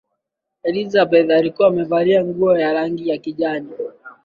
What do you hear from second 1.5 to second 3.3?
amevalia nguo ya rangi ya